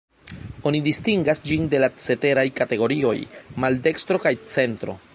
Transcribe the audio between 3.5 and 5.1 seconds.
maldekstro kaj centro.